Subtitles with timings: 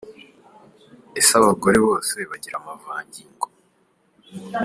[1.19, 3.45] Ese abagore bose bagira amavangingo?.